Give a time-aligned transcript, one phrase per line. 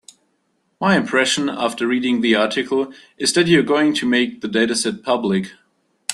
[0.79, 5.03] My impression after reading the article is that you are going to make the dataset
[5.03, 5.51] public.